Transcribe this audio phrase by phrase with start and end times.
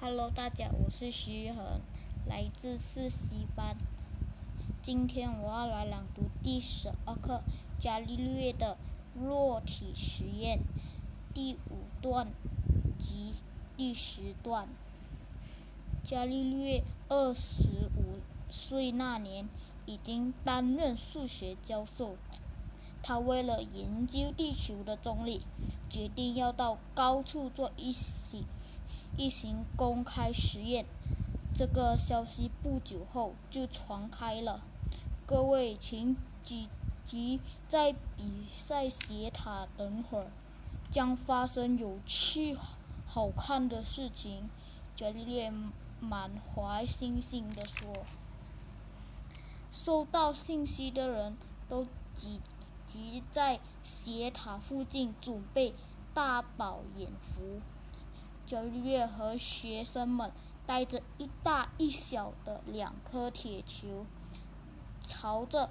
[0.00, 1.80] Hello，大家，我是徐恒，
[2.24, 3.76] 来自四 C 班。
[4.80, 7.42] 今天我要来朗读第十二课
[7.82, 8.78] 《伽利略的
[9.16, 10.58] 落体实验》
[11.34, 12.28] 第五段
[12.96, 13.34] 及
[13.76, 14.68] 第十段。
[16.04, 19.48] 伽利略二十五岁那年，
[19.84, 22.16] 已经担任数学教授。
[23.02, 25.42] 他为了研究地球的重力，
[25.90, 28.44] 决定要到高处做一些。
[29.18, 30.86] 一行公开实验，
[31.52, 34.60] 这个消息不久后就传开了。
[35.26, 36.68] 各位，请积
[37.02, 40.30] 极在比赛斜塔等会儿，
[40.88, 42.56] 将发生有趣
[43.06, 44.48] 好看的事情。
[44.94, 45.50] 伽利
[45.98, 47.88] 满怀信心地说。
[49.68, 51.36] 收到信息的人
[51.68, 52.40] 都挤
[52.86, 55.74] 挤在斜塔附近，准备
[56.14, 57.60] 大饱眼福。
[58.48, 60.32] 伽利略和学生们
[60.66, 64.06] 带着一大一小的两颗铁球，
[65.02, 65.68] 朝着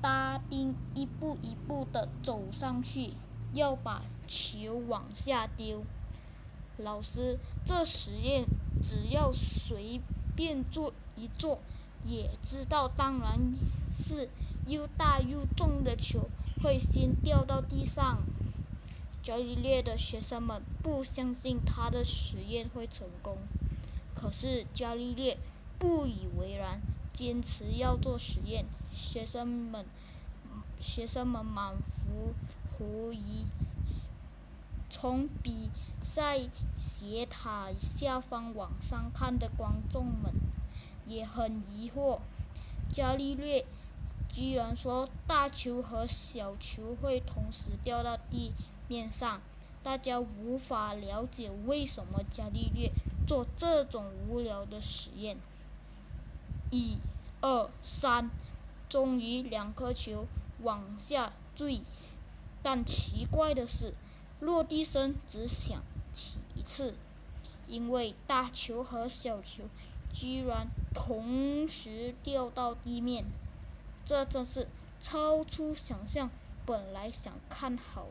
[0.00, 3.12] 搭钉一步一步地走上去，
[3.52, 5.82] 要把球往下丢。
[6.76, 8.44] 老师，这实验
[8.80, 10.00] 只要随
[10.36, 11.58] 便做一做，
[12.04, 13.52] 也知道，当然
[13.92, 14.30] 是
[14.64, 16.28] 又大又重的球
[16.62, 18.22] 会先掉到地上。
[19.28, 23.36] 伽利略的学生们不相信他的实验会成功，
[24.14, 25.36] 可是伽利略
[25.78, 26.80] 不以为然，
[27.12, 28.64] 坚持要做实验。
[28.94, 29.84] 学生们，
[30.80, 32.32] 学生们满腹
[32.72, 33.44] 狐疑。
[34.88, 35.68] 从比
[36.02, 40.32] 赛斜塔下方往上看的观众们
[41.04, 42.20] 也很疑惑：
[42.90, 43.66] 伽利略
[44.28, 48.52] 居然说大球和小球会同时掉到地。
[48.88, 49.42] 面上，
[49.82, 52.90] 大家无法了解为什么伽利略
[53.26, 55.36] 做这种无聊的实验。
[56.70, 56.96] 一、
[57.42, 58.30] 二、三，
[58.88, 60.26] 终于两颗球
[60.62, 61.82] 往下坠，
[62.62, 63.92] 但奇怪的是，
[64.40, 65.82] 落地声只响
[66.14, 66.94] 起一次，
[67.66, 69.64] 因为大球和小球
[70.12, 73.26] 居然同时掉到地面，
[74.08, 74.66] 这真是
[75.02, 76.30] 超出想象。
[76.64, 78.06] 本来想看好。